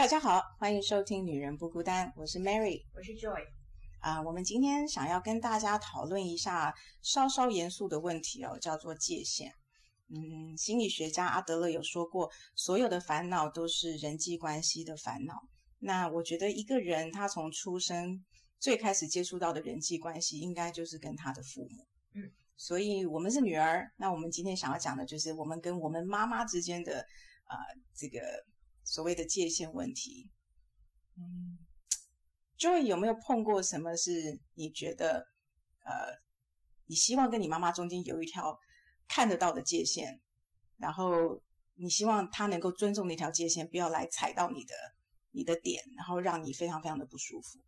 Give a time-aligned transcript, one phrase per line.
[0.00, 3.44] 大家好，欢迎收听《女人不孤单》，我是 Mary，我是 Joy。
[4.00, 9.52] 啊，我们今天想要跟大家讨论一下稍稍严肃的问题哦，叫做界限。
[10.08, 15.34] 嗯，心理学家阿德勒有说过，所有的烦恼都是人际关系的烦恼。
[15.80, 18.24] 那我觉得一个人他从出生
[18.58, 21.86] 最开始接触到的人际关系，应该就是跟他的父母。
[22.14, 22.22] 嗯，
[22.56, 27.04] 所以我们是女儿，那我们今天想要讲的就是我们跟我们妈妈之间的
[27.44, 27.58] 啊
[27.94, 28.18] 这个。
[28.90, 30.28] 所谓的界限问题，
[31.16, 31.58] 嗯
[32.58, 35.28] ，Joy 有没有碰过什么是你觉得，
[35.84, 36.18] 呃，
[36.86, 38.58] 你希望跟你妈妈中间有一条
[39.06, 40.20] 看得到的界限，
[40.76, 41.40] 然后
[41.76, 44.74] 你希望她能够尊重那条界限，不要来踩到你的
[45.30, 47.60] 你的点，然后让你非常非常的不舒服。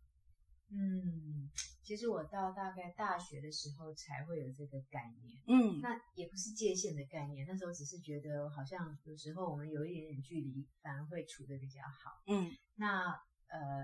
[0.71, 1.49] 嗯，
[1.83, 5.37] 其实我到大概大学的时候才会有这个概念。
[5.45, 12.23] 嗯，那也不是界限的概念，那时候只是觉得好像有时候我们有一点点距离，反而会处得比较好。
[12.27, 13.11] 嗯，那
[13.47, 13.83] 呃，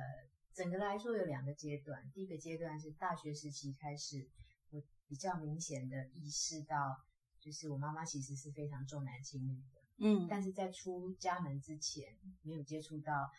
[0.53, 4.29] 整个来说有两个阶段，第一个阶段是大学时期开始，
[4.69, 6.95] 我比较明显的意识到，
[7.41, 9.81] 就是我妈妈其实是非常重男轻女的。
[9.97, 13.29] 嗯，但是在出家门之前，没有接触到。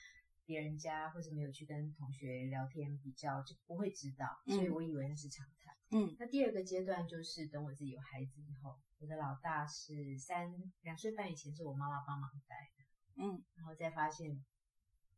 [0.50, 5.76] 别人家或者没有去跟同学聊天比较，就不会知道，所以我以为那是常态。
[5.92, 14.44] 嗯，那第二个阶段就是等我自己有孩子以后，我的老大是三两岁半以前是我妈妈帮忙带的，嗯，然后再发现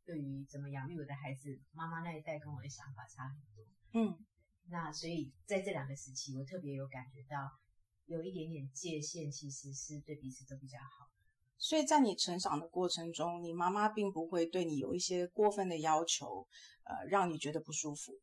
[0.05, 3.65] 对于怎么养育我的孩子，妈妈那一代跟我的想法差很多。
[3.93, 4.23] 嗯，
[4.67, 7.59] 那所以在这两个时期，我特别有感觉到
[8.05, 11.09] 有一点点界限，其实是对彼此都比较好。
[11.57, 16.45] 所以在你成长的过程中，你妈妈并不会对你有一些过分的要求，
[16.83, 18.19] 呃，让你觉得不舒服。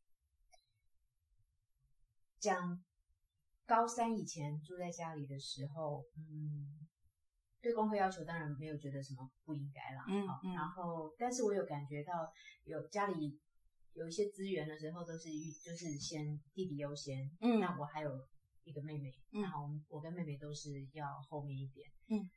[2.39, 2.83] 讲
[3.65, 6.87] 高三以前住在家里的时候，嗯，
[7.61, 12.31] 对功课要求当然没有觉得什么不应该啦，嗯嗯，然后，但是我有感觉到
[12.65, 13.39] 有家里
[13.93, 15.29] 有一些资源的时候，都是
[15.63, 18.27] 就是先弟弟优先，嗯，那我还有
[18.63, 22.29] 一个妹妹，嗯，然后我跟妹妹都是要后面一点，嗯。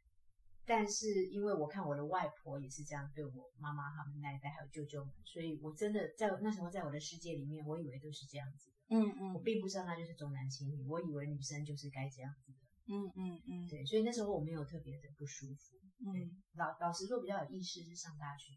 [0.66, 8.76] 但是因为我看我的外婆也是这样对我妈妈他们那一代还有舅舅们，所以我真的在那时候在我的世界里面，我以为都是这样子的。
[8.88, 12.58] 嗯嗯，我并不知道那就是重男轻女，我以为女生就是该这样子的。
[12.86, 15.76] 嗯嗯嗯，对，所以那时候我没有特别的不舒服。
[16.06, 18.52] 嗯，老老实说比较有意识是上大学。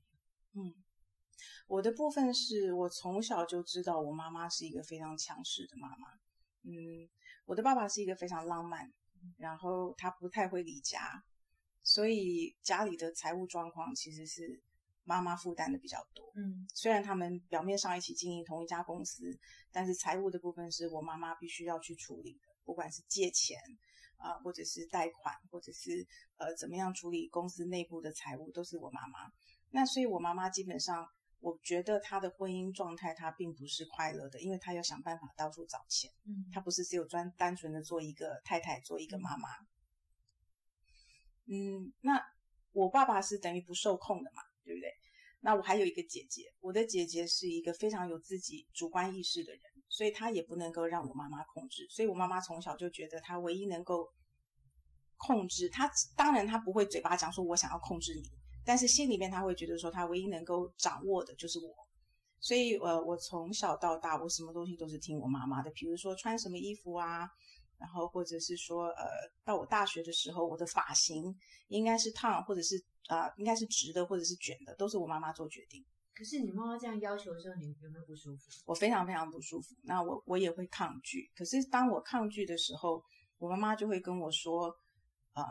[0.54, 0.74] 嗯，
[1.68, 6.10] 我的部分是我从小就知道我妈妈是一个非常强势的妈妈。
[6.64, 7.08] 嗯，
[7.46, 8.92] 我的爸爸是一个非常浪漫，
[9.38, 11.24] 然后他不太会理家。
[11.88, 14.62] 所以家里的财务状况其实是
[15.06, 16.34] 妈妈负担的比较多。
[16.36, 19.40] 嗯，虽然他们表面上一起经营同一家公司，
[19.72, 23.58] 但是财务的部分是我妈妈必须要去处理的，不管是借钱
[24.18, 26.06] 啊，或者是贷款，或者是
[26.36, 29.32] 呃怎么样处理公司内部的财务，都是我妈妈。
[29.70, 31.08] 那所以我妈妈基本上，
[31.40, 36.12] 我觉得她的婚姻状态她并不是快乐的，因为她要想办法到处找钱。
[36.26, 39.48] 嗯，她不是只有专单纯的做一个太太，做一个妈妈。
[41.50, 42.22] 嗯，那
[42.74, 44.92] 我爸爸是等于不受控的嘛，对不对？
[45.40, 51.88] 那我还有一个姐姐，我的姐姐是一个非常有自己主观意识的人，所以她也不能够让我妈妈控制。
[51.90, 54.12] 所以我妈妈从小就觉得，她唯一能够
[55.16, 58.30] 控制她，当然她不会嘴巴讲说我想要控制你，
[58.66, 61.74] 但是心里面她会觉得说，她唯一能够掌握的就是我。
[62.40, 67.30] 所以，呃，我从小到大，我什么东西都是听我妈妈的，比如说穿什么衣服啊。
[67.78, 69.06] 然后，或者是说，呃，
[69.44, 71.36] 到我大学的时候，我的发型
[71.68, 75.86] 应该是烫，或者是啊，应该是直的，或者是卷的，都是我妈妈做决定。
[76.16, 78.50] 可是你妈妈这样要求的时候，你有没有不舒服？
[78.66, 79.76] 我非常非常不舒服。
[79.84, 81.32] 那我我也会抗拒。
[81.36, 83.04] 可是当我抗拒的时候，
[83.38, 84.76] 我妈妈就会跟我说，
[85.36, 85.44] 嗯，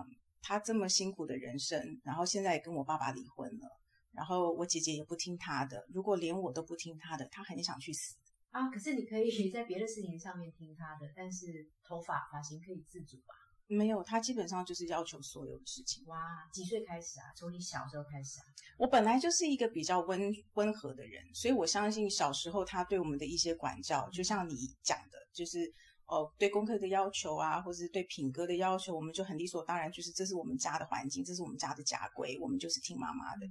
[0.43, 3.69] 她这么辛苦的人生，然后现在也跟我爸爸离婚了，
[4.11, 5.87] 然后我姐姐也不听她的。
[5.95, 8.17] 如果连我都不听她的，她很想去死。
[8.56, 13.35] 啊，可是你可以在别的事情上面听他的，但是头发发型可以自主吧？
[13.67, 16.03] 没有，他基本上就是要求所有的事情。
[16.06, 16.17] 哇，
[16.50, 17.29] 几岁开始啊？
[17.37, 18.47] 从你小时候开始啊？
[18.79, 25.70] 我本来就是一个比较温温和的人，所以我相信小时候他对我们的一些管教，就像你讲的，就是
[26.06, 33.47] 哦，对功课的要求啊，或者是对品格的要求，我们就很理所当然，就是这是我们家的环境，这是我们家的家规，我们就是听妈妈的。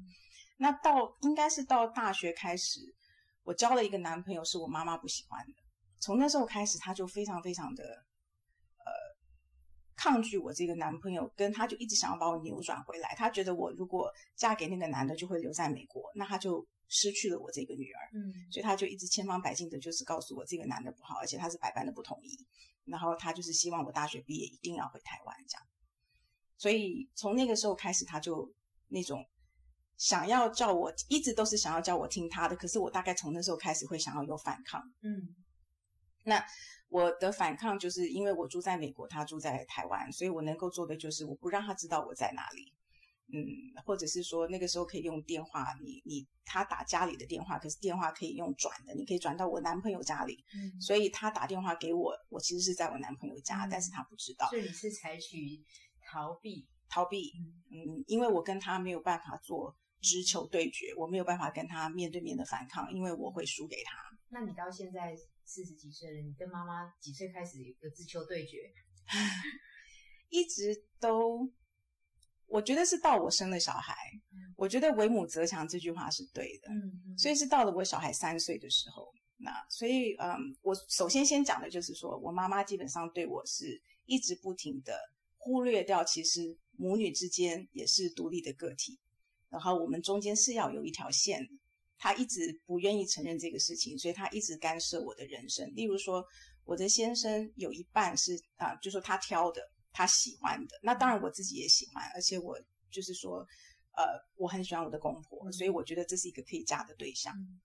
[0.57, 2.79] 那到应该是到大学开始。
[3.45, 5.53] 我交了一个男朋友，是我妈妈不喜欢的。
[6.01, 7.83] 从那时候开始，他就非常非常的
[8.79, 8.91] 呃
[9.95, 13.15] 抗拒我这个男朋友，跟他就一直想要把我扭转回来。
[13.15, 18.09] 他觉得我如果嫁给那个男的，就会留在美国，那他就失去了我这个女儿。
[18.13, 22.37] 嗯，所以他就一直千方百计的，就是告诉我这个男的不好，而且他是百般的不同意。
[22.85, 25.67] 然后他就是希望我大学毕业一定要回台湾这样。
[26.57, 28.51] 所以从那个时候开始，他就
[28.87, 29.25] 那种
[29.97, 34.81] 想要叫我一直都是想要叫我听他的，可是我大概从那时候开始会想要有反抗。
[35.01, 35.35] 嗯，
[36.23, 36.45] 那
[36.89, 42.73] 我的反抗就是因为我住在美国，他住在台湾，所以我能够做的就是我不让他知道我在哪里。
[43.27, 43.41] 嗯，
[43.83, 50.45] 或者是说那个时候可以用电话，你你他打家里的电话，可是电话可以用转的，你可以转到我男朋友家里。
[50.53, 55.59] 嗯，所以他打电话给我，我其实是在我男朋友家，嗯但是他不知道所以你是采取
[56.07, 57.31] 逃避，逃避。
[57.71, 63.97] 嗯，因为我跟他没有办法做直球对决，我没有办法跟他面对面的反抗，因为我会输给他。
[64.29, 68.71] 那你到现在四十几岁了，你跟妈妈几岁开始有直球对决？
[70.29, 71.49] 一直都，
[72.45, 73.95] 我觉得是到我生了小孩，
[74.55, 84.99] 我觉得“为母则强”这句话是对的，嗯，所以是到了我小孩三岁的时候，那所以嗯，我首先先讲的就是说我妈妈基本上对我是一直不停的
[85.37, 88.99] 忽略掉，其实母女之间也是独立的个体，
[89.55, 91.49] 然后我们中间是要有一条线的。
[91.97, 95.65] 她一直不愿意承认这个事情，所以他一直干涉我的人生。
[95.73, 96.21] 例如说，
[96.65, 99.61] 我的先生有一半是啊、就说他挑的，
[99.93, 100.77] 他喜欢的。
[100.83, 102.59] 那当然我自己也喜欢，而且我
[102.91, 103.47] 就是说，
[103.95, 104.03] 呃，
[104.35, 107.33] 我很喜欢我的公婆，所以我觉得这是一个可以嫁的对象。
[107.33, 107.61] 嗯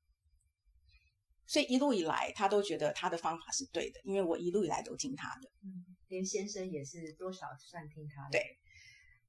[1.52, 5.50] 所以一路以来，他都觉得他的方法是对的，因为我一路以来都听他的。
[5.64, 8.38] 嗯，连先生也是多少算听他的。
[8.38, 8.40] 对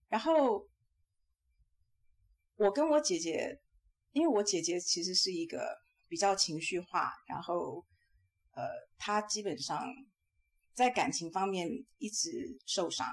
[0.07, 0.69] 然后
[2.61, 3.59] 我跟我姐姐，
[4.11, 5.75] 因为我姐姐其实是一个
[6.07, 7.83] 比较情绪化，然后
[8.53, 8.61] 呃，
[8.99, 9.83] 她基本上
[10.75, 11.67] 在感情方面
[11.97, 12.29] 一直
[12.67, 13.07] 受伤，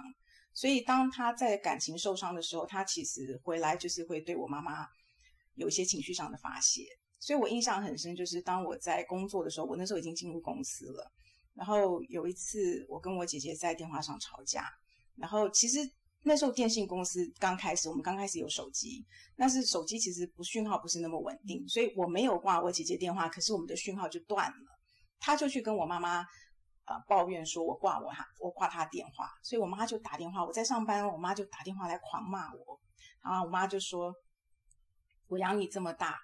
[0.53, 4.87] 所以当她在感情受伤的时候，她其实回来就是会对我妈妈
[5.55, 6.83] 有一些情绪上的发泄。
[7.19, 11.11] 所以我印象很深，就是当我在工作的时候，我那时候已经进入公司了，
[11.55, 14.69] 然后有一次我跟我姐姐在电话上吵架，
[15.17, 15.79] 然后其实
[16.23, 19.05] 那时候电信公司刚开始，我们刚开始有手机，
[19.37, 24.79] 但是手机其实不讯号不是那么稳定，所以我没有挂我姐姐电话，可是我们的讯号就断了，
[25.21, 26.21] 她就去跟我妈妈
[26.87, 32.81] 呃抱怨说我挂我哈我挂她电话，所以我妈就打电话，我在上班，我妈就打电话来狂骂我，
[33.23, 34.13] 然后我妈就说，
[35.29, 36.19] 我养你这么大。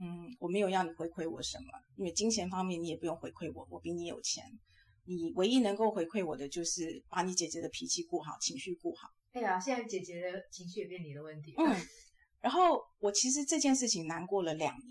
[0.00, 1.64] 嗯，我没有要你回馈我什么，
[1.96, 4.44] 因为金钱方面你也不用回馈我，我比你有钱。
[5.02, 9.08] 你唯一能够回馈我的就是把你姐姐的脾气顾好，情绪顾好。
[9.38, 11.54] 哎呀，现在姐姐的情绪也变你的问题。
[11.56, 11.76] 嗯，
[12.40, 14.82] 然后我其实这件事情难过了两年，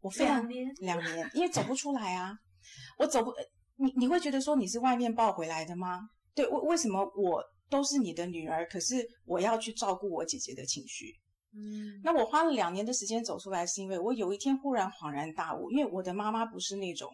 [0.00, 2.36] 我非常两年两年，因为走不出来啊，
[2.98, 3.44] 我走不，呃
[3.76, 6.00] 你你会觉得说你是外面抱回来的吗？
[6.34, 11.12] 对，为为什么我都是你的女儿，可是我要去照顾我姐姐的情绪？
[11.56, 17.08] 嗯，那我花了两年的时间走出来，是因为我有一天忽然恍然大悟，因为我的妈妈不是那种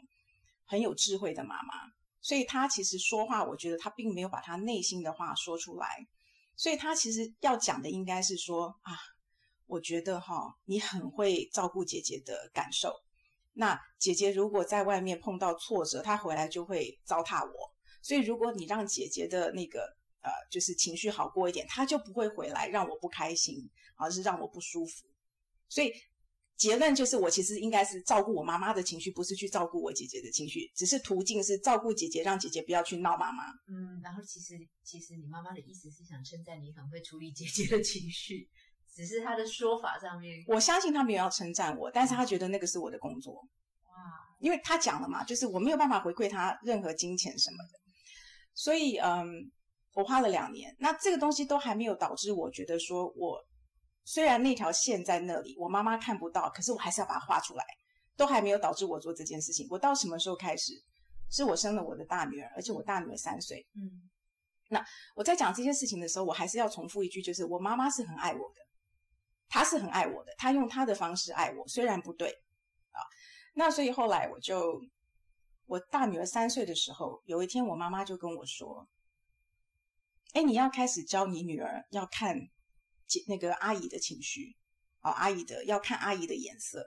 [0.66, 1.74] 很有智慧的妈妈，
[2.22, 5.86] 所以她其实说话，我觉得她并没有把她内心的话说出来，
[6.56, 8.92] 所以他其实要讲的应该是说啊，
[9.66, 12.94] 我觉得哈，你很会照顾姐姐的感受。
[13.52, 23.70] 那姐姐如果在外面碰到挫折，她回来就会糟蹋我，所以如果你让姐姐的那个呃，就是情绪好过一点，她就不会回来让我不开心。
[24.02, 25.04] 而是让我不舒服。
[25.68, 25.92] 所以
[26.60, 30.70] 结论就是，我其实应该是照顾我妈妈的情绪，不是去照顾我姐姐的情绪。
[30.76, 33.44] 只是途径是照顾姐姐，让姐姐不要去闹妈妈。
[33.66, 38.46] 嗯，然后其实其实你妈妈的意思是想称赞你很会处理姐姐的情绪，
[38.94, 43.96] 只是她的说法上面，我相信她没有要称赞我，但是她觉得那个是我的工作，哇，
[44.38, 47.80] 因为她讲了嘛，就是我没有办法回馈她任何金钱什么的。
[48.52, 49.50] 所以，嗯，
[49.94, 53.42] 我花了两年，那这个东西都还没有导致我觉得说我。
[54.04, 57.64] 虽然那条线在那里，我妈妈看不到，可是我还是要把它画出来，
[58.16, 59.66] 都还没有导致我做这件事情。
[59.70, 60.72] 我到什么时候开始？
[61.32, 63.64] 是我生了我的大女儿，而且我大女儿三岁。
[63.76, 64.10] 嗯
[64.68, 68.60] 那我在讲这些事情的时候，我还是要重复一句，就是我妈妈是很爱我的，
[69.48, 72.30] 她是很爱我的，她用她的方式爱我，虽然不对
[72.90, 72.98] 啊。
[73.54, 74.80] 那所以后来我就，
[75.66, 78.88] 我大女儿三岁的时候，有一天我妈妈就跟我说
[80.34, 82.48] ：“哎，你要开始教你女儿要看。”
[83.10, 84.56] 姐那个阿姨的情绪，
[85.02, 86.86] 哦，阿姨的要看阿姨的颜色。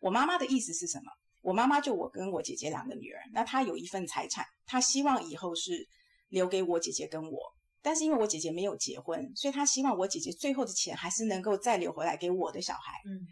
[0.00, 1.10] 我妈妈的意思是什么？
[1.42, 5.88] 我妈妈就我跟我姐姐两个女儿，那她有一份财产，她希望以后是
[6.28, 7.38] 留给我姐姐跟我。
[7.82, 12.92] 但是因为我姐姐没有结婚，所以她希望我姐姐最后的钱还是能够再留回来给我的小孩。
[13.06, 13.26] 嗯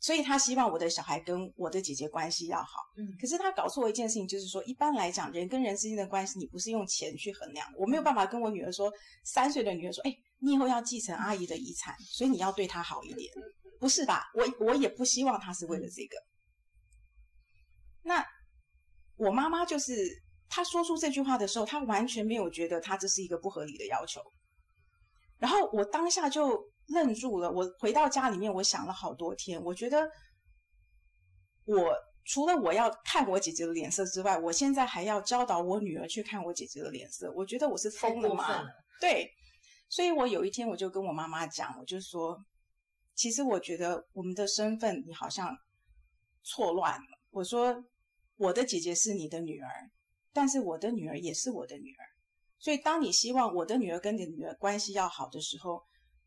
[0.00, 2.80] 所以她希望我的小孩跟我的姐姐关系要好。
[2.96, 7.64] 嗯可是她搞错一件事情，就是说一般来讲，人跟人之间的关系，你不是用钱去衡量。
[7.78, 8.90] 我没有办法跟我女儿说，
[9.22, 10.12] 三岁的女儿说，哎。
[10.40, 13.32] 你以后要继承阿姨的遗产，所以你要对她好一点，
[13.78, 14.24] 不是吧？
[14.34, 16.16] 我我也不希望她是为了这个。
[18.02, 18.24] 那
[19.16, 19.92] 我妈妈就是
[20.48, 24.20] 她说出这句话的时候，她完全没有觉得她这是一个不合理的要求。
[25.38, 27.50] 然后我当下就愣住了。
[27.50, 29.62] 我回到家里面，我想了好多天。
[29.62, 30.10] 我觉得，
[31.64, 31.94] 我
[32.24, 37.30] 除了我要看我姐姐的脸色之外，我现在还要教导我女儿去看我姐姐的脸色。
[37.36, 38.62] 我觉得我是疯了吗？
[39.00, 39.30] 对。
[39.90, 42.38] 所以我有一天我就跟我妈妈讲，我就说，
[43.16, 45.54] 其实我觉得我们的身份你好像
[46.44, 47.18] 错乱了。
[47.30, 47.84] 我说，
[48.36, 49.90] 我的姐姐是你的女儿，
[50.32, 52.06] 但是我的女儿也是我的女儿。
[52.60, 55.82] 所以，当你希望我的女儿跟你的女儿关系要好的时候，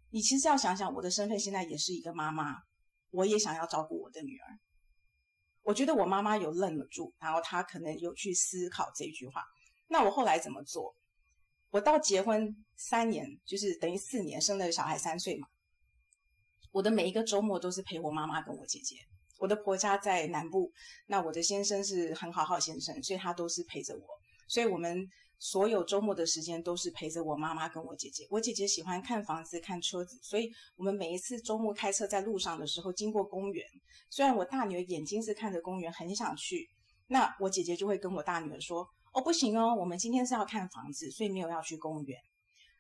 [0.10, 2.58] 你其实要想想，我的身份现在也是一个妈妈，
[3.12, 4.60] 我也想要照顾我的女儿。
[5.62, 9.42] 我觉得我妈妈有愣了住，然后她可能有去思考这句话。
[9.88, 10.94] 那我后来怎么做？
[11.74, 15.48] 我到结婚三年，就是等于四年，生了小孩三岁嘛。
[16.72, 18.98] 我的每一个周末都是陪我妈妈跟我姐姐。
[19.40, 20.72] 我的婆家在南部，
[21.08, 24.06] 那我的先生是很好好先生，所以他都是陪着我。
[24.48, 25.10] 所以我们。
[25.40, 28.26] 所有周末的时间都是陪着我妈妈跟我姐姐。
[28.30, 33.68] 我姐姐喜欢看房子、看车子，所以我们每一次周末开车在路上的时候，经过公园，
[34.10, 36.70] 虽然我大女儿眼睛是看着公园，很想去，
[37.08, 42.20] 那我姐姐就会跟我大女儿说：“哦，不行哦，我们今天是要看房子，所以没有要去公园。”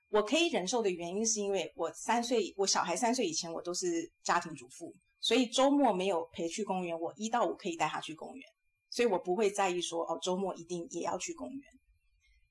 [0.09, 8.47] 我可以忍受的原因是因为我三岁，我小孩三岁以前我都是家庭主妇，所以周末没有陪去公园，我一到五可以带他去公园，
[8.91, 11.61] 所以我不会在意说哦，周末一定也要去公园。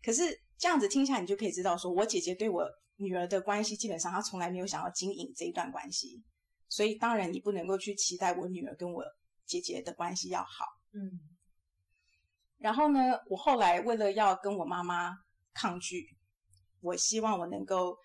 [0.03, 6.21] 可是这样子听下来，你就可以知道，说我姐姐对我女儿的关系，基本上她从来没有想要经营这一段关系，
[6.69, 9.05] 所以当然你不能够去期待我女儿跟我
[9.47, 10.65] 姐姐的关系要好。
[10.95, 11.32] 嗯。
[12.63, 15.15] 然后呢，我后来为了要跟我妈妈
[15.53, 16.07] 抗拒，
[16.81, 17.97] 我希望我能够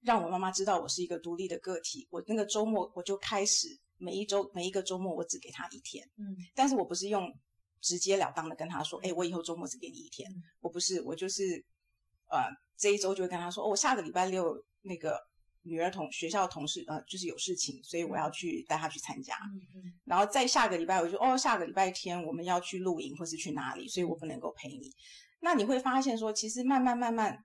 [0.00, 2.06] 让我妈妈知道我是一个独立的个体。
[2.10, 6.08] 我那个周末我就开始每一周每一个周末我只给她一天。
[6.16, 6.34] 嗯。
[6.54, 7.30] 但是我不是用。
[7.84, 10.30] 直截了当的跟他说：“哎，我以后周末只给你一天。
[10.60, 11.42] 我不是，我就是，
[12.30, 12.38] 呃，
[12.76, 15.20] 这一周就会跟他说，哦，我下个礼拜六那个
[15.62, 19.36] 女儿同学校同事，呃，就是有事情，所以我要去带她去参加。
[20.04, 24.90] 然后再下个礼拜，我就哦，下个礼拜天我们要去露营或是去哪里，所以我不能够陪你。
[25.40, 27.44] 那你会发现说，其实慢慢慢慢，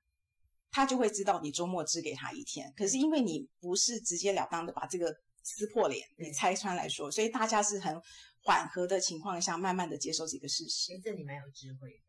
[0.71, 2.73] 他就会知道你周末只给他一天。
[2.75, 7.99] 可是因为你不是直截了当的把这个撕破脸，你拆穿来说，所以大家是很。”
[8.43, 10.97] 缓和的情况下，慢慢的接受这个事实。
[11.03, 11.99] 这你蛮有智慧的。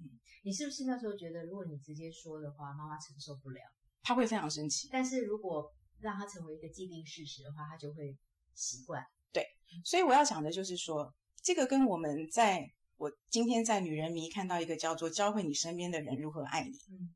[0.00, 0.08] 嗯，
[0.42, 3.60] 你是不是那时候觉得，如果你直接说的话，妈妈承受不了，
[4.02, 4.88] 她会非常生气。
[4.90, 8.16] 但是如果让他成为一个既定事实的话，他就会
[8.54, 9.04] 习惯。
[9.32, 9.46] 对，
[9.84, 16.76] 所以我要讲的就是说，这个跟我们在我今天在女人迷看到一个叫做教会你身边的人如何爱你。
[16.90, 17.14] 嗯，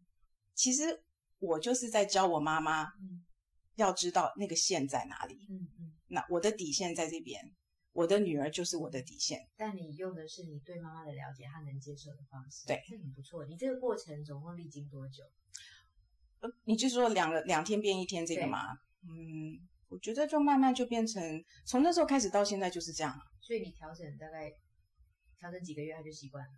[0.55, 1.03] 其实
[1.39, 3.25] 我就是在教我妈妈，嗯，
[3.75, 5.47] 要知道那个线在哪里。
[5.51, 7.55] 嗯嗯，那我的底线在这边。
[7.93, 13.47] 我的女儿就是我的底线，但你用的是你对妈妈的了解，她能接受的方式，对，这很不错。
[13.47, 15.25] 你这个过程总共历经多久？
[16.41, 18.77] 呃，你就说两个两天变一天这个吗？
[19.03, 21.23] 嗯，我觉得就慢慢就变成
[21.65, 23.17] 从那时候开始到现在就是这样。
[23.41, 24.53] 所以你调整大概
[25.39, 26.51] 调整几个月，他就习惯了。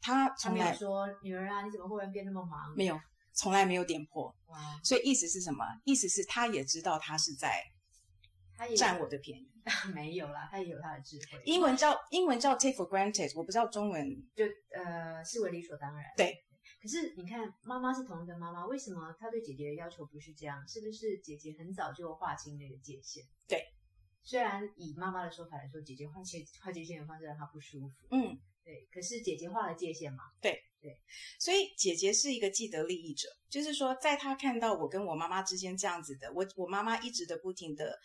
[0.00, 2.74] 他从来说女儿啊，你怎么忽然变那么忙？
[2.76, 3.00] 没有，
[3.32, 4.34] 从来没有点破。
[4.46, 5.64] 哇，所以意思是什么？
[5.84, 7.62] 意思是他也知道他是在。
[8.58, 9.46] 他也占我的便宜，
[9.94, 11.42] 没有啦，他也有他的智慧。
[11.44, 14.02] 英文叫英文叫 take for granted，我不知道中文
[14.34, 16.02] 就呃视为理所当然。
[16.16, 16.42] 对，
[16.86, 20.62] 可是你看，妈妈是同一个妈妈，为什么她对姐姐的要求不是这样？
[20.68, 23.24] 是不是姐姐很早就划清那个界限？
[23.48, 23.60] 对，
[24.22, 27.94] 虽然以妈妈的说法来说，姐姐划界划界限的方式让她不舒服。
[28.12, 28.86] 嗯，对。
[28.92, 30.22] 可是姐姐划了界限嘛？
[30.40, 30.96] 对对。
[31.40, 37.98] 所以姐姐是一个既得利益者，就是说，在她看到我跟我妈妈之间这样子的，我我妈妈一直的不停的。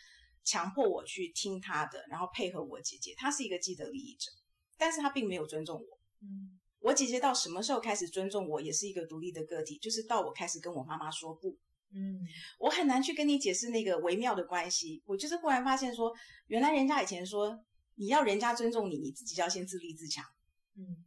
[0.43, 3.13] 强迫我去听她的，然后配合我姐姐。
[3.15, 4.31] 她是一个既得利益者，
[4.75, 6.00] 但是她并没有尊重我。
[6.19, 11.57] 嗯，我姐姐到什么时候开始尊重我，也是一个独立的个体，就是到我开始跟我妈妈说不。
[11.93, 12.19] 嗯，
[12.57, 15.01] 我很难去跟你解释那个微妙的关系。
[15.05, 16.11] 我就是忽然发现说，
[16.47, 17.57] 原来人家以前说
[17.95, 20.25] 你要人家尊重你，你自己就要先自立自强。
[20.75, 21.05] 嗯，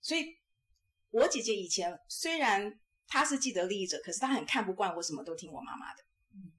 [0.00, 0.36] 所以
[1.10, 6.02] 我姐姐以前虽然她是既得利益者，可是她很看不惯我什么都听我妈妈的。
[6.34, 6.52] 嗯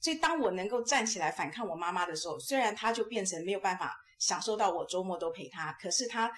[0.00, 6.30] 所以，当我能够站起来反抗我妈妈的时候，虽然她就变成没有办法享受到我周末都陪她，可是她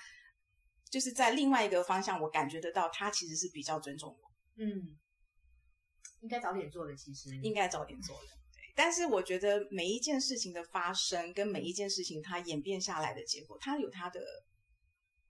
[0.90, 4.30] 就是在另外一个方向，我感觉得到他其实是比较尊重我。
[4.56, 4.96] 嗯，
[6.20, 8.28] 应该早点做的，其实应该早点做的。
[8.52, 14.20] 对，但是我觉得每一件事情的发生，跟每一件事情它演变下来的结果，它有它的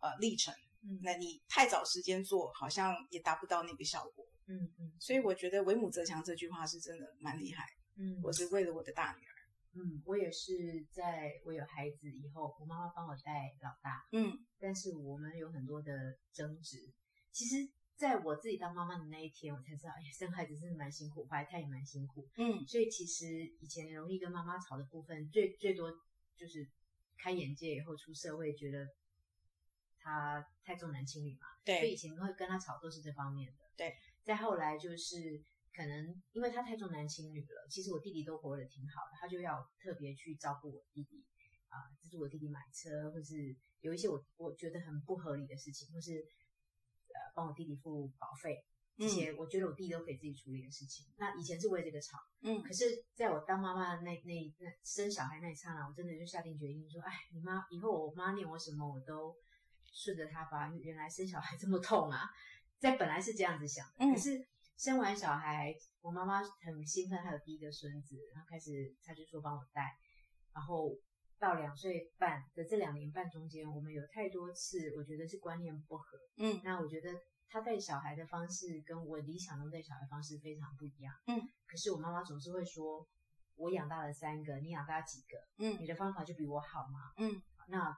[0.00, 0.54] 呃历程。
[0.82, 4.24] 嗯，那你太早时间做好像也达不到那个效果。
[4.46, 7.66] 嗯嗯，所以我觉得“为母则强”这句话是真的蛮厉害。
[7.96, 9.37] 嗯，我是为了我的大女儿。
[9.72, 14.06] 嗯，我也是在我有孩子以后，我妈妈帮我带老大。
[14.12, 16.92] 嗯，但是我们有很多的争执。
[17.30, 22.28] 其实，在我自己当妈妈的那一天，我才知道，哎呀，生孩子真的蛮辛苦，怀胎也蛮辛苦。
[22.36, 23.26] 嗯所以其实
[23.60, 25.92] 以前容易跟妈妈吵的部分，最最多
[26.36, 26.66] 就是
[27.16, 28.88] 开眼界以后出社会，觉得
[30.00, 33.64] 他太重男轻女嘛，对所以以，前会跟他吵都是这方面的。
[33.76, 35.42] 对，再后来就是
[35.78, 41.24] 可能因为他太重男轻女了，其实我弟弟都活得挺好的，他就要特别去照顾我弟弟
[41.68, 46.18] 啊，资助我弟弟买车，或是有一些我我觉得很不合理的事情，或是
[47.14, 48.64] 呃帮我弟弟付保费。
[48.96, 51.06] 这些我觉得我弟弟都可以自己处理的事情。
[51.18, 59.36] 那以前是为这个吵，嗯可是在我当妈妈的那那那生小孩那一刹那，我真的就下定决心说，哎，你妈以后我妈念我什么我都
[59.92, 60.74] 顺着她吧。
[60.82, 62.28] 原来生小孩这么痛啊！
[62.80, 64.44] 在本来是这样子想的，嗯可是
[64.78, 69.98] 生完小孩，我妈妈很兴奋，她有第一个孙子，然后开始她就说帮我带，
[70.54, 70.96] 然后
[71.36, 77.10] 到两岁半的这两年半中间，我们有太多次我觉得是观念不合，嗯那我觉得
[77.48, 81.12] 她带小孩的方式跟我理想中带小孩方式非常不一样。
[81.26, 83.04] 嗯，可是我妈妈总是会说，
[83.56, 85.36] 我养大了三个，你养大几个？
[85.58, 87.12] 嗯你的方法就比我好吗？
[87.16, 87.92] 嗯那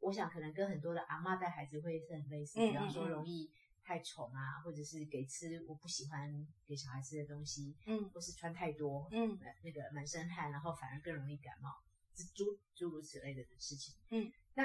[0.00, 3.50] 我想可能跟很多的阿妈带孩子会是很类似，嗯比方说嗯嗯容易
[3.84, 11.70] 太宠啊，或者是给吃我不喜欢给小孩吃的东西，嗯或是穿太多，嗯呃那个满身汗，然后反而更容易感冒，
[12.34, 13.94] 诸诸如此类的事情。
[14.10, 14.64] 嗯，那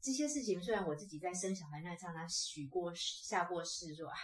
[0.00, 4.16] 这些事情虽然我自己在生小孩那一刹那许过下过誓说啊，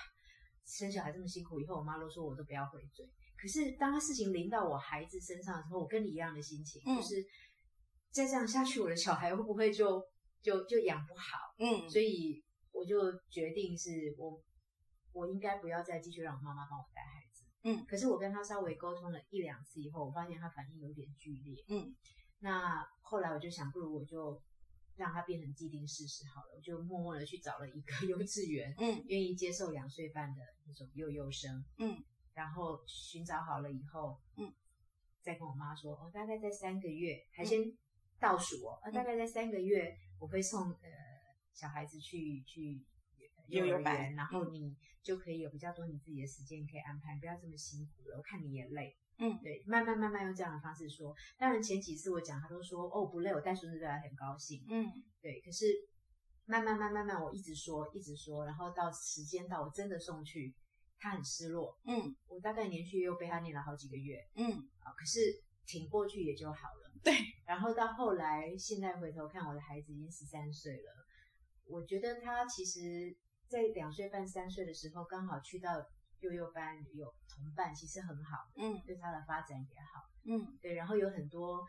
[0.67, 3.09] 生小孩这么辛苦，以后我妈都说我都不要回嘴。
[3.37, 7.25] 可是当事情临到我孩子身上的时候，我跟你一样的心情，嗯就是
[8.11, 10.03] 再这样下去，我的小孩会不会就
[10.43, 11.39] 就就养不好？
[11.59, 12.45] 嗯，所以
[12.81, 14.43] 我就决定是我
[15.13, 17.45] 我应该不要再继续让我妈妈帮我带孩子。
[17.63, 21.63] 嗯，可是我跟他稍微沟通了一两次以后，我发现他反应有点剧烈。
[21.69, 21.95] 嗯，
[22.39, 24.41] 那后来我就想，不如我就
[24.97, 29.05] 让他变成既定事实好了，我就默默的去找了一个 幼稚园，嗯。
[29.09, 31.63] 愿意接受两岁半的那种幼幼生。
[31.77, 34.51] 嗯，然后寻找好了以后，嗯，
[35.21, 37.61] 再跟我妈说，哦，大概在三个月，还先
[38.19, 40.89] 倒数哦，呃大概在三个月，我会送呃
[41.55, 42.85] 小孩子去去
[43.49, 48.97] 幼儿园，然后嗯你就可以有比较多你自己的时间可以安排，不要这么辛苦了，我看你也累。
[49.23, 51.15] 嗯对，慢慢慢慢用这样的方式说。
[51.37, 54.65] 当然前几次我讲，他都说哦不累，我带孙子对他很高兴。
[54.69, 55.67] 嗯对，可是
[56.47, 60.55] 慢慢慢慢慢，我一直说一直说，然后到时间到我真的送去，
[60.99, 61.79] 他很失落。
[61.85, 65.21] 嗯我大概连续又被他念了好几个月嗯啊，可是
[65.67, 66.91] 挺过去也就好了。
[67.05, 67.13] 对，
[67.45, 71.07] 然后到后来，现在回头看，我的孩子已经十三岁了，
[71.71, 73.17] 我觉得他其实
[73.49, 75.71] 在两岁半、三岁的时候，刚好去到
[76.21, 80.03] 幼幼班有同伴，其实很好，嗯对他的发展也好。
[80.25, 81.65] 嗯对，然后有很多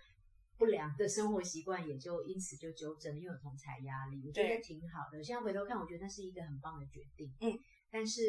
[0.58, 5.24] 不良的生活习惯，也就因此就纠正，因为有同才压力，我觉得挺好的。
[5.24, 7.34] 现在回头看，我觉得那是一个很棒的决定。
[7.40, 7.58] 嗯，
[7.90, 8.22] 但是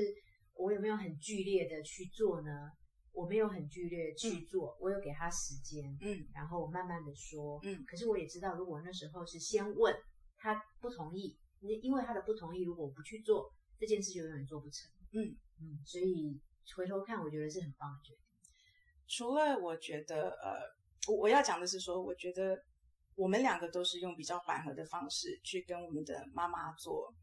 [0.54, 2.70] 我有没有很剧烈的去做呢？
[3.12, 7.60] 我没有很剧烈地去做，我有给他时间，嗯然后我慢慢的说。
[7.62, 9.94] 嗯可是我也知道，如果那时候是先问
[10.38, 14.90] 他不同意，那因为他的不同意，如果我不去做这件事，就永远做不成。
[15.12, 16.40] 嗯嗯，所以
[16.76, 18.22] 回头看，我觉得是很棒的决定。
[19.06, 20.60] 除了我觉得，呃，
[21.06, 22.60] 我我要讲的是说，我觉得
[23.14, 27.14] 我们两个都是用比较缓和的方式去跟我们的妈妈做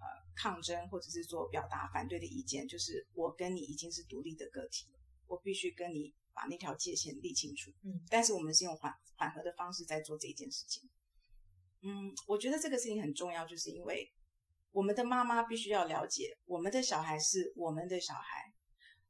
[0.00, 2.66] 呃抗争，或者是做表达反对的意见。
[2.66, 7.70] 就是我跟你已经是独立的个体了，我必须跟你把那条界限立清楚。
[7.82, 10.88] 嗯，但是我们是用缓缓和的方式在做这一件事情。
[11.86, 14.10] 嗯，我觉得这个事情很重要，就是因为
[14.72, 18.52] 我们的妈妈必须要了解，我们的小孩是我们的小孩，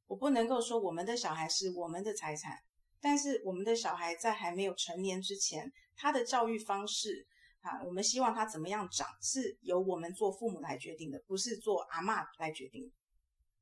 [0.07, 2.59] 我不能够说我们的小孩是我们的财产，
[3.01, 7.27] 但是我们的小孩在还没有成年之前，他的教育方式
[7.61, 12.93] 啊，我们希望他怎么样长，是由我们做父母来决定的，不是做阿嬷来决定。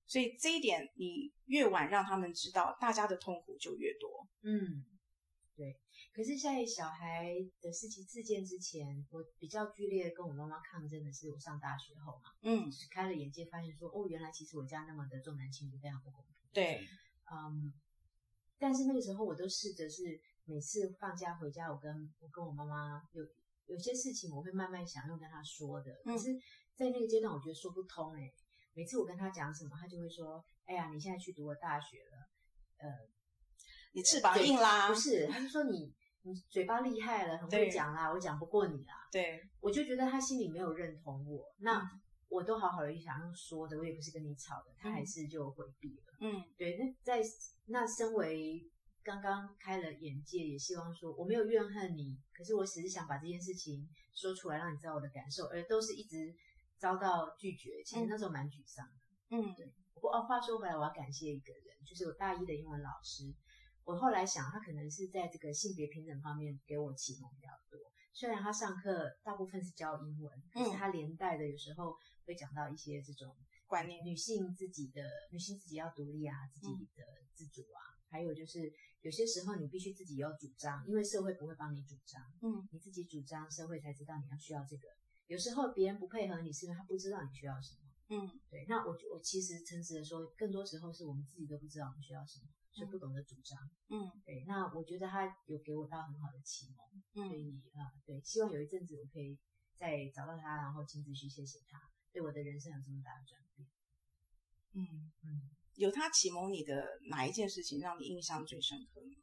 [0.07, 4.27] 所以这一点，你越晚让他们知道，大家的痛苦就越多。
[4.43, 4.85] 嗯，
[5.55, 5.79] 对。
[6.15, 16.37] 可是，在小孩的事情事件之前，我比较剧烈跟我妈妈抗争的是，我上大学后嘛，嗯，开了眼界，发现说，哦，原来其实我家那么的重男轻女，非常不公平。
[16.53, 16.87] 对，
[17.33, 17.73] 嗯，
[18.59, 23.25] 但是那个时候我都试着是每次放假回家，我跟我跟我妈妈有
[23.67, 26.15] 有些事情我会慢慢想用跟她说的，嗯。
[26.15, 26.39] 可是，
[26.77, 28.31] 在那个阶段我觉得说不通哎、
[28.75, 32.29] 每次我跟她讲什么，她就会说，哎呀，你现在去读了大学了，
[32.77, 33.09] 呃，
[33.93, 41.79] 你翅膀硬啦，不是，她就说你你嘴巴厉害了，很会讲啦，我讲不过你啦，对，我就觉得他心里没有认同我，那。
[41.79, 42.01] 嗯
[42.33, 46.15] 我都好好的想要说的，我也不是跟你吵的，他还嗯是就回避了。
[46.21, 47.21] 嗯对，那在
[47.67, 48.67] 那身为
[49.03, 56.35] 刚刚开了眼界，也希望说我没有怨恨你，可是我只是想把这件事情说出来，让你知道我的感受，而都是一直
[56.79, 59.37] 遭到拒绝，其实嗯那时候蛮沮丧的。
[59.37, 59.71] 嗯，对。
[59.93, 63.25] 不过哦，话说回来，我要感谢一个人，就是我大一的英文老师。
[63.85, 67.81] 我后来想，他可能是在这个性别平等方面给我启蒙比较多。
[68.13, 73.35] 虽然他上课大部分是教英文，可是他连带的有时候会讲到一些这种
[73.67, 77.03] 观念，女性自己的女性自己要独立啊，自己的
[77.35, 84.89] 自主啊，还有就是有些时候你必须自己有主张，因为社会不会帮你主张，嗯，你自己主张，社会才知道你要需要这个。
[85.27, 87.81] 有时候别人不配合你，是因为他不知道你需要什么。
[88.11, 88.67] 嗯，对。
[88.69, 92.47] 那我我其实诚实的说，更多时候是我们自己都不知道我们需要什么。
[92.75, 93.59] 是不懂得主张，
[93.89, 99.39] 嗯，对，那我觉得他有给我到很好的启蒙，嗯，所以啊，对，希望有一阵子我可以
[99.77, 101.79] 再找到他，然后亲自去谢谢他，
[102.13, 103.69] 对我的人生有这么大的转变。
[104.73, 109.17] 嗯嗯，有他启蒙你的哪一件事情让你印象最深刻吗？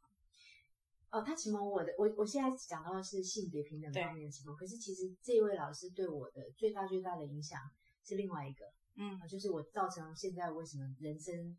[1.10, 7.60] 哦，他启蒙我的，我我现在讲到的是性别平等方面的启蒙，可是其实这位老师对我的最大最大的影响
[8.04, 11.58] 是另外一个，嗯，就是我造成现在为什么人生。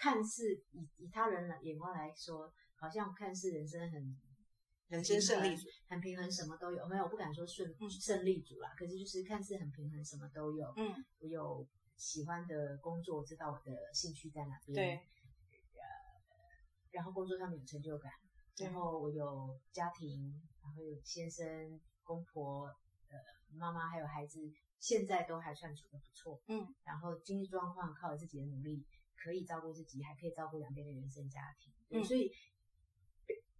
[0.00, 4.18] 看似以以他人的眼光来说，好像看似人生很
[4.88, 6.88] 人生胜利组，很平衡，什么都有。
[6.88, 10.72] 没有，我不敢说顺胜利组啦，可是就是看似很平衡，什么都有。
[10.78, 14.74] 嗯，我有喜欢的工作，知道我的兴趣在哪边。
[14.74, 14.94] 对。
[15.74, 15.84] 呃，
[16.92, 18.10] 然后工作上面有成就感，
[18.56, 20.32] 然后我有家庭，
[20.62, 23.18] 然后有先生、公婆、呃
[23.54, 24.40] 妈妈还有孩子，
[24.78, 26.40] 现在都还算处的不错。
[26.48, 26.74] 嗯。
[26.84, 28.86] 然后经济状况靠自己的努力。
[29.22, 32.32] 可以照顾自己，还可以照顾两边的原生家庭，嗯，所以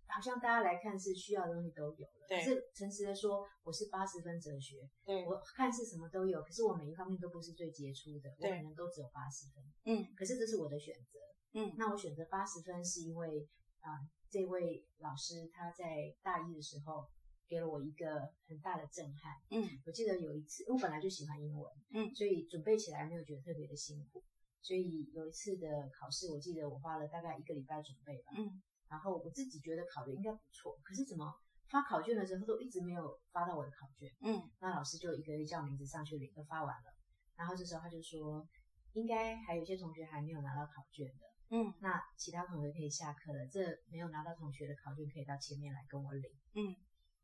[0.07, 2.27] 好像大家来看是需要的东西都有了。
[2.29, 9.63] 可是诚实的说，我是八十分哲学，对我看是什么都有，可是我每一方面都不是最杰出的，我可能都只有八十分。
[9.85, 11.19] 嗯，可是这是我的选择。
[11.53, 13.49] 嗯，那我选择八十分是因为
[13.81, 13.99] 啊，
[14.31, 17.09] 这位老师他在大一的时候
[17.49, 19.35] 给了我一个很大的震撼。
[19.51, 24.23] 嗯，我记得有一次，我本来就喜欢英文，嗯，所以准备起来没有觉得特别的辛苦。
[24.63, 28.33] 所以有一次的考试，我记得我花了大概一个礼拜准备吧。
[28.37, 31.35] 嗯，然后我自己觉得考的应该不错，可是怎么
[31.69, 34.11] 发考卷的时候都一直没有发到我的考卷。
[34.21, 36.95] 嗯，那老师就一个一个叫名字上去领，都发完了。
[37.37, 38.47] 然后这时候他就说，
[38.93, 41.27] 应该还有一些同学还没有拿到考卷的。
[41.53, 46.31] 嗯，那其他同学可以下课了，这没有拿到同学的考卷可以到前面来跟我领。
[46.55, 46.77] 嗯，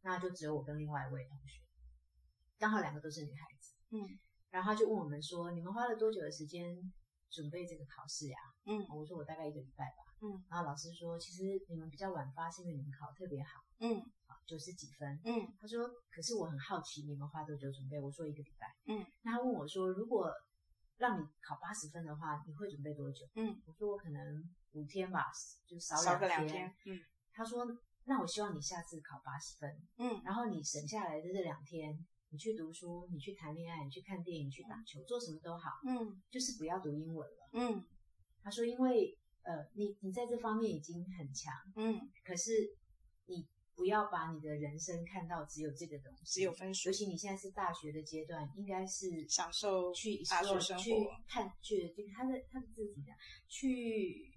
[0.02, 1.60] 那就只有我跟另外一位同学，
[2.58, 3.74] 刚好两个都是女孩子。
[3.90, 4.18] 嗯，
[4.50, 6.92] 然后他就问我们说，你们花了多久的时间？
[7.36, 20.32] 准备这个考试呀，嗯，我说我大概一个礼拜吧，嗯，然后老师说，其实你们比较晚发是因为你们考特别好，嗯，啊九十几分，嗯，他说，可是我很好奇你们花多久准备，我说一个礼拜，嗯，那他问我说，如果
[20.96, 23.26] 让你考八十分的话，你会准备多久？
[23.34, 25.26] 嗯，我说我可能五天吧，
[25.66, 26.98] 就少少个两天，嗯，
[27.32, 27.66] 他说，
[28.04, 32.06] 那我希望你下次考八十分，嗯，然后你省下来的这两天。
[32.30, 37.84] 你去读书，你去谈恋爱，你去看电影，去打球，做什么都好，嗯，就是不要读英文了，嗯。
[38.42, 42.52] 他说，因为呃，你你在这方面已经很强，嗯，可是
[43.26, 46.88] 你不要把你的人生看到只有这个东西，只有分数。
[46.88, 50.92] 尤其你现在是大学的阶段，应该是享受去大学生活，去
[51.26, 53.16] 看去这个他的他的字怎么样？
[53.48, 54.32] 去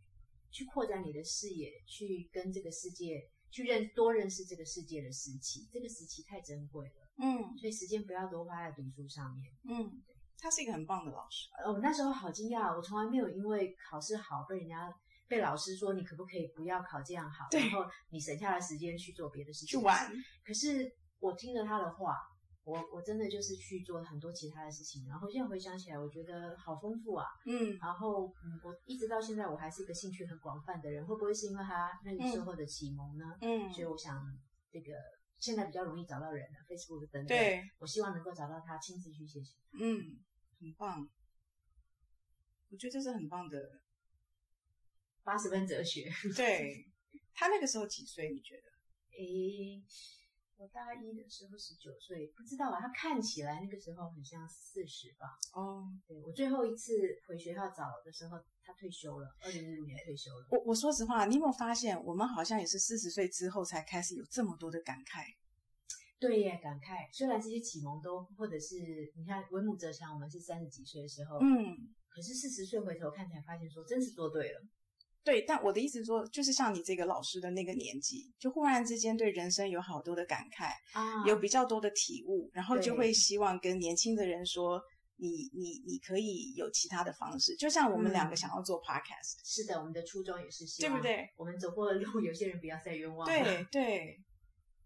[0.49, 7.08] 去扩展你的视野，去跟这个世界去认多认识这个世界的时期，这个时期太珍贵了。
[7.21, 9.51] 嗯，所以时间不要多花在读书上面。
[9.67, 10.01] 嗯，
[10.37, 11.49] 他是一个很棒的老师。
[11.63, 14.93] 呃，我那时候好惊讶，我从来没有因为考试好被人家
[15.27, 20.11] 被老师说你可不可以不要考这样好，然后你省下了时间去做别的事情去玩。
[20.45, 22.15] 可是我听了他的话，
[22.63, 27.25] 我我真的就是去做很多其他的事情，然后现在回想起来，我觉得好丰富啊。
[27.45, 33.25] 嗯，然后嗯，我一直到现在我还是一个兴趣很广泛的人，会不会是因为他那个时候的启蒙呢？
[33.41, 34.23] 嗯，所以我想
[34.71, 34.93] 这个。
[35.39, 37.27] 现在比较容易找到人了，Facebook 等等。
[37.27, 39.55] 对，我希望能够找到他，亲自去谢谢。
[39.71, 40.19] 嗯，
[40.59, 41.09] 很棒。
[42.69, 43.81] 我觉得这是很棒的
[45.23, 46.11] 八十分哲学。
[46.35, 46.91] 对
[47.33, 48.29] 他那个时候几岁？
[48.31, 48.63] 你觉得？
[49.17, 49.81] 诶，
[50.59, 52.81] 我大一的时候十九岁，不知道啊。
[52.81, 55.39] 他看起来那个时候很像四十吧。
[55.53, 56.91] 哦，对我最后一次
[57.25, 58.37] 回学校找的时候。
[58.61, 60.45] 他退休了，二零一五年退休了。
[60.51, 65.25] 我我说实话，你有没有发现，我们好像也是四十岁之后才开始有这么多的感慨？
[66.19, 67.11] 对耶，感慨。
[67.11, 74.61] 虽然这些启蒙都，或者是你看为母则强，我们是三十几岁的时候，嗯，可是四十岁回头看才发现，说真是做对了。
[75.29, 84.81] 对，但我的意思说，就是像你这个老师的那个年纪，就忽然之间对人生有好多的感慨啊，有比较多的体悟，然后就会希望跟年轻的人说。
[85.21, 91.29] 你你你可以有其他的方式，就像我们两个想要做 podcast，是的，我们的初衷也是希望，对不对？
[91.35, 93.27] 我们走过的路，有些人不要再冤枉。
[93.27, 94.17] 对对，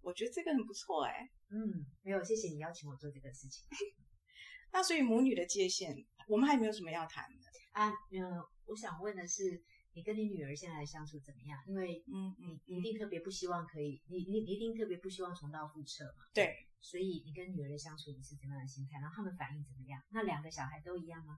[0.01, 1.29] 我觉得这个很不错哎。
[1.51, 3.63] 嗯，没有，谢谢你邀请我做这个事情。
[4.73, 11.60] 那所以母女的界限，我们还没有什么要谈的啊，嗯，我想问的是，你跟你女儿现在相处怎么样？
[11.67, 16.25] 因为嗯你你一定特别不希望可以，你你你一定特别不希望重蹈覆辙嘛。
[16.34, 18.99] 对，所以你跟女儿的相处你是怎么样的心态？
[18.99, 20.01] 然后他们反应怎么样？
[20.12, 21.38] 那两个小孩都一样吗？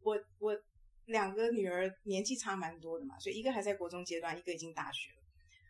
[0.00, 0.58] 我我
[1.06, 5.22] 两个女儿年纪差蛮多的嘛，所以一个还在国中阶段，一个已经大学了。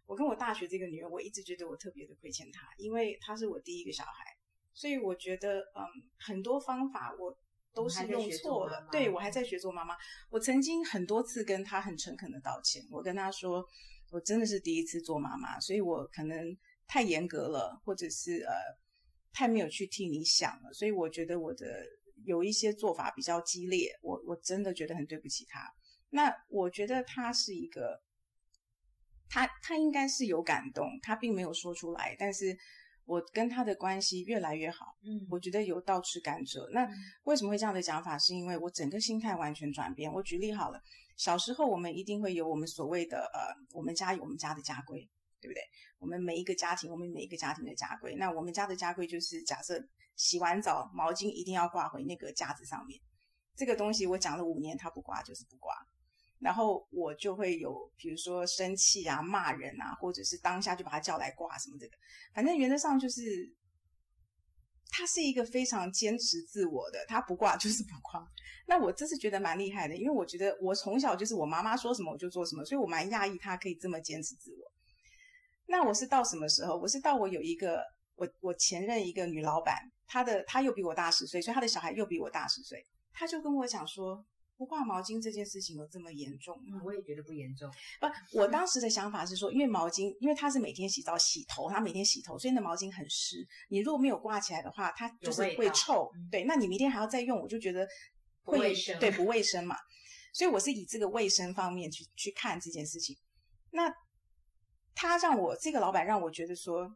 [0.07, 4.37] 我跟我大学这个女儿，我一直觉得我特别的亏欠她，因为她是我第一个小孩，
[4.72, 5.83] 所以我觉得嗯
[6.18, 7.37] 很多方法我
[7.74, 8.87] 都是用错了。
[8.92, 9.94] 对我还在学做妈妈，
[10.30, 13.66] 我曾经很多次跟他很诚恳的道歉，我跟他说
[14.10, 16.56] 我真的是第一次做妈妈，所以我可能
[16.87, 18.54] 太严格了，或者是呃
[19.32, 21.66] 太没有去替你想了，所以我觉得我的。
[22.24, 25.60] 有一些做法比较激烈，我我真的觉得很对不起他。
[26.08, 28.00] 那我觉得他是一个，
[29.28, 32.56] 他他应该是有感动，他并没有说出来，但是
[33.05, 34.97] 我跟他的关系越来越好。
[35.03, 36.69] 嗯，我觉得有倒吃甘蔗。
[36.73, 36.88] 那
[37.25, 38.19] 为什么会这样的讲法？
[38.19, 40.12] 是因为我整个心态完全转变。
[40.12, 40.81] 我举例好了，
[41.17, 45.09] 小时候我们一定会有我们所谓的呃，我们家有我们家的家规，
[45.40, 45.62] 对不对？
[45.99, 48.14] 我们每一个家庭，我们每一个家庭的家规。
[48.17, 49.83] 那我们家的家规就是假设。
[50.17, 53.01] 洗完澡，毛巾一定要挂回那个架子上面。
[53.57, 55.75] 这个东西我讲了五年，他不挂就是不挂。
[56.44, 61.96] 然后我就会有，比如说生气啊、骂人啊，或者是当下就把他叫来挂什么这个。
[62.35, 63.22] 反正原则上就是，
[64.90, 68.22] 他是一个非常坚持自我的，他不挂就是不挂。
[68.66, 74.70] 那我这是觉得蛮厉害的，因为我觉得我从小就是我妈妈说什么我就做什么，所以我蛮讶异他可以这么坚持自我。
[75.66, 76.76] 那我是到什么时候？
[76.76, 77.83] 我是到我有一个
[78.16, 79.78] 我我前任一个女老板。
[80.07, 82.87] 她的她又比我大十岁，所以他的小孩又比我大十岁。
[83.14, 84.22] 他就跟我讲说，
[84.64, 86.81] 不挂毛巾这件事情有这么严重吗？
[86.83, 87.70] 我也觉得不严重。
[88.00, 93.46] 不，我当时的想法是说，因为毛巾，因为他是每天洗澡洗头，他每天洗头，所以那毛巾很湿。
[93.68, 96.11] 你如果没有挂起来的话，它就是会臭。
[96.31, 97.87] 对，那你明天还要再用，我就觉得
[98.42, 98.98] 会卫生。
[98.98, 99.77] 对， 不卫生嘛。
[100.33, 103.14] 所以我是以这个卫生方面去去看这件事情。
[103.70, 103.92] 那
[104.94, 106.90] 他让我这个老板让我觉得说。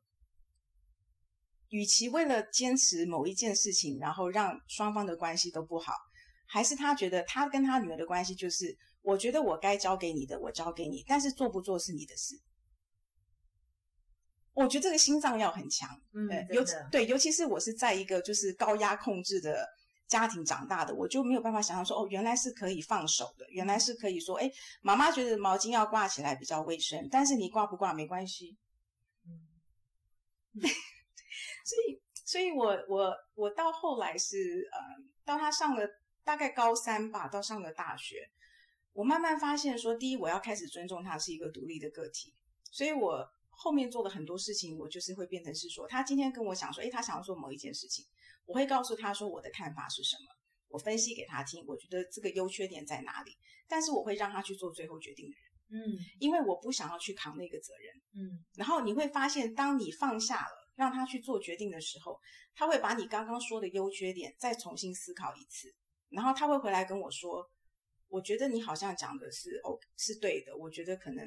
[1.71, 5.93] 与其为了坚持某一件事情，然后让双方的关系都不好，
[6.49, 12.35] 还是他觉得他跟他女儿的关系就是，我觉得我该交给你的，我交给你，但是做不做是你的事。
[14.55, 19.65] 我觉得这个心脏要很强，嗯，尤对，尤其是我是在一个就是高压控制的
[20.09, 28.57] 家庭长大的，我就没有办法想象说，哦，原来是可以放手的，原来是可以说，哎，妈妈觉得毛巾要挂起来比较卫生，但是你挂不挂没关系，
[29.27, 29.47] 嗯。
[31.69, 34.79] 所以，所以我我我到后来是呃，
[35.25, 35.87] 到他上了
[36.29, 38.29] 大概高三吧，到上了大学，
[38.93, 42.35] 我慢慢发现说，第一，我要开始尊重他是一个独立的个体，
[42.71, 48.05] 所以我后面做的很多事情，我就是会变成是说，他今天跟我讲说，诶，他想要做某一件事情，
[48.45, 50.25] 我会告诉他说我的看法是什么，
[50.69, 53.35] 我分析给他听，我觉得这个优缺点在哪里，
[53.67, 60.59] 但是我会让他去做最后决定的人，嗯，因为我不想要去扛那个责任，嗯，然后你会发现，当你放下了。
[60.79, 62.21] 让他去做决定的时候，
[62.55, 65.75] 他会把你刚刚说的优缺点再重新思考一次，
[66.11, 67.51] 然后他会回来跟我说
[68.09, 70.57] ：“我觉得你好像讲的是哦，是对的。
[70.57, 71.27] 我觉得可能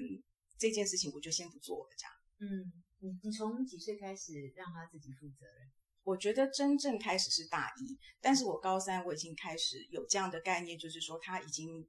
[0.57, 2.13] 这件事情我就先不做了。”这样。
[2.39, 5.71] 嗯，你你从几岁开始让他自己负责任？
[6.03, 11.87] 我觉得真正开始是大一，但是我高三我已经开始有这样的概念，就是说他已经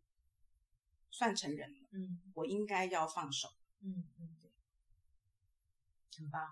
[1.10, 1.88] 算成人了。
[1.92, 3.48] 嗯，我应该要放手。
[3.80, 4.50] 嗯嗯，对，
[6.18, 6.46] 很棒。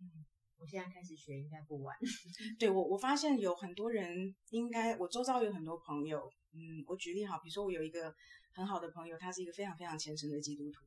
[0.00, 0.26] 嗯，
[0.58, 1.96] 我现在开始学应该不晚。
[2.58, 8.14] 对我，我发现有很多人应该，我周遭有很多朋友，嗯，我举例好，比如说我有一个
[8.52, 10.80] 很好的朋友，他是一个非常非常虔诚的基督徒，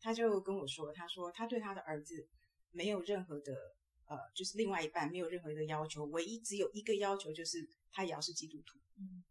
[0.00, 2.28] 他就跟我说，他说他对他的儿子
[2.70, 3.52] 没有任何的
[4.06, 8.78] 呃，就是另外一半没有任何的要求，唯一只有一个要求就是他也要是基督徒。
[8.98, 9.24] 嗯，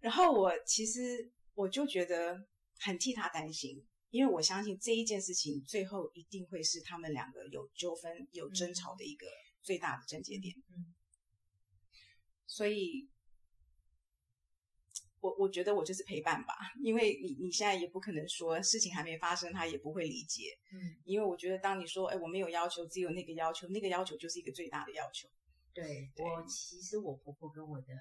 [0.00, 2.46] 然后我其实我就觉得
[2.78, 3.84] 很替他担心。
[4.10, 9.26] 因为我相信这一件事情最后一定会是他们两个有纠纷、有争吵的一个
[9.62, 10.54] 最大的症结点。
[10.70, 10.94] 嗯，
[12.46, 13.08] 所以，
[15.20, 20.56] 我我觉得我就是陪伴吧，因为你你现在也不可能说事情还没发生，他也不会理解。
[20.72, 25.28] 嗯，因为我觉得当你说，哎，我没有要求，只有那个要求，那个要求就是一个最大的要求。
[25.74, 27.92] 对我，其实我婆婆跟我的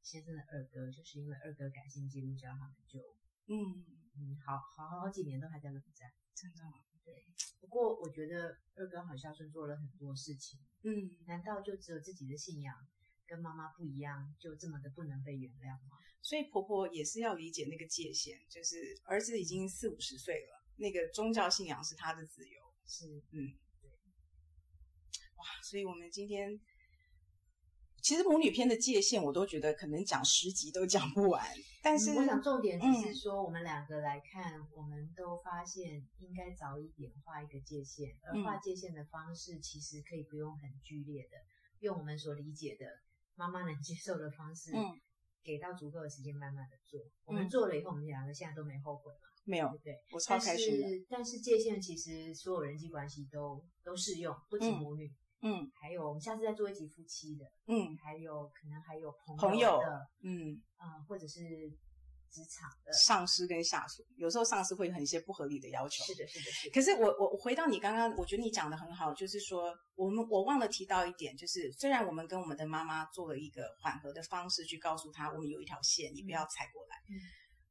[0.00, 3.00] 先生的二哥，就是因为二哥改信基督教，他们就
[3.46, 3.99] 嗯。
[4.16, 6.62] 嗯，好好好几年都还在冷战，真的。
[7.04, 7.24] 对，
[7.60, 10.60] 不过我觉得二哥好孝顺，做了很多事情。
[10.82, 12.74] 嗯，难道就只有自己的信仰
[13.26, 15.96] 跟妈妈不一样，就这么的不能被原谅吗？
[16.22, 22.60] 所以婆婆也是要理解那个界限，就是儿子已经四五十岁了，那个宗教信仰是他的自由。
[22.86, 23.90] 是，嗯，对。
[25.36, 26.60] 哇，所以我们今天
[28.02, 31.46] 其实母女篇的界限，我都觉得可能讲十集都讲不完。
[31.82, 41.38] 但是我想重点只是说，我们两个来看，我们都发现应该早一点画一个界限，而画界限的方式其实可以不用很剧烈的，
[41.80, 42.86] 用我们所理解的
[43.34, 45.00] 妈妈能接受的方式，嗯，
[45.42, 47.00] 给到足够的时间慢慢的做。
[47.24, 49.28] 我们做了以后，我们两个现在都没后悔嘛？
[49.44, 50.86] 没有，对，我超开心的。
[51.08, 55.10] 但是界限其实所有人际关系都都适用，不仅母女。
[55.42, 61.40] 嗯，还有我们下次再做一集夫妻的，嗯，还有可能还有朋友的，嗯嗯，或者是
[62.30, 66.04] 职场的上司跟下属，有时候上司会有很一些不合理的要求。
[66.04, 66.74] 是的，是的，是的。
[66.74, 76.96] 可是我我我回到你刚刚，我觉得你讲的很好，就是说我们我忘了提到一点，就是虽然我们跟我们的妈妈做了一个缓和的方式去告诉她，我们有一条线，你不要踩过来。
[77.08, 77.16] 嗯，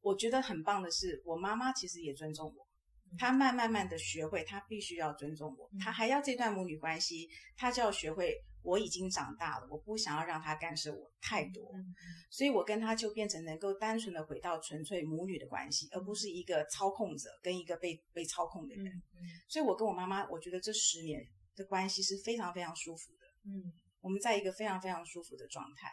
[0.02, 2.69] 我觉得很棒的是，我妈妈其实也尊重我。
[3.18, 11.74] 他慢慢慢的学会，他必须要尊重我，他还要这段母女关系，他就要学会我已经长大了，我不想要让他干涉我太多，
[12.30, 19.02] 所以我跟他就变成能够单纯的回到纯粹母女的关系，而不是一个操控者跟一个被被操控的人。
[19.48, 23.28] 所以我跟我妈妈，我觉得这十年的关系是非常非常舒服的。
[23.46, 25.90] 嗯，我们在一个非常非常舒服的状态，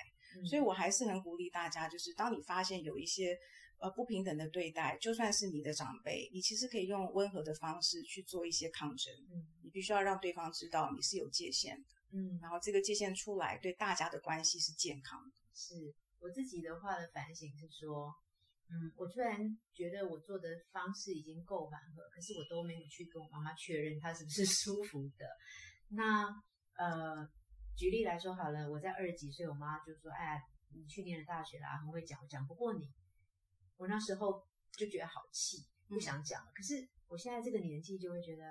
[0.48, 3.38] 所以我还是很鼓励大家，就是当你发现有一些。
[3.78, 9.12] 呃，不平等的对待，就算是你的长辈，你其实可以用温和的方式去做一些抗争。
[9.30, 11.88] 嗯，你必须要让对方知道你是有界限的。
[12.12, 15.36] 嗯，然后这个界限出来，对大家的关系是健康的。
[15.54, 18.14] 是我自己的话的反省是说，
[18.70, 19.38] 嗯，我虽然
[19.74, 25.26] 觉得我做的方式已经够缓和，可是我都没有去跟我妈妈确认她是不是舒服的。
[25.90, 26.26] 那
[26.78, 27.28] 呃，
[27.76, 30.40] 举例来说好了，我在二十几岁，我妈就说：“哎，
[30.74, 32.88] 你去念了大学啦，很会讲，讲不过你。”
[33.76, 34.42] 我那时候
[34.76, 35.58] 就觉得好气，
[35.88, 36.50] 不想讲了。
[36.54, 38.44] 可是我现在这个年纪就会觉得，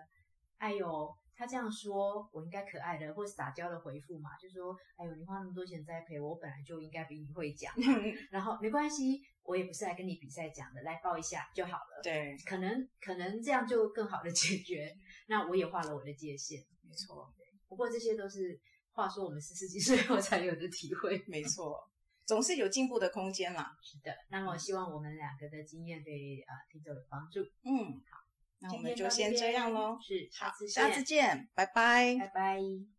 [0.58, 7.74] 哎呦，他这样说，我应该可爱的或撒娇的回复嘛，就说，哎呦，你花那么多钱栽培我，我本来就应该比你会讲。
[8.32, 12.02] 然后没关系，我也不是来跟你比赛讲的，来抱一下就好了。
[12.04, 14.96] 对，可能可能这样就更好的 解决。
[15.28, 17.34] 那我也画了我的界限，没错。
[17.68, 18.58] 不过这些都是
[18.92, 21.78] 话说我们四十几岁后才有的体会，没错。
[22.26, 23.76] 总是有进步的空间啦。
[23.82, 27.42] 是的，那我希望我们两个的经验对啊听众有帮助。
[27.64, 28.18] 嗯，好，
[28.60, 29.98] 那我们就先这样喽。
[30.02, 32.95] 是，下次下次见，拜拜，拜拜。